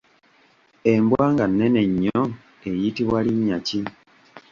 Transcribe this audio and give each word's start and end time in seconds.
Embwa 0.93 1.25
nga 1.33 1.45
nnene 1.49 1.81
nnyo 1.89 2.21
eyitibwa 2.69 3.19
linnya 3.25 3.57
ki? 3.67 3.81